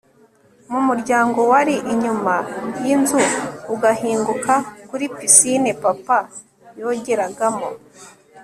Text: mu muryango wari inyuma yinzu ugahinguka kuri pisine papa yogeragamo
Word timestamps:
mu 0.71 0.79
muryango 0.87 1.39
wari 1.51 1.75
inyuma 1.93 2.35
yinzu 2.83 3.21
ugahinguka 3.73 4.53
kuri 4.89 5.05
pisine 5.17 5.71
papa 5.83 6.17
yogeragamo 6.79 7.69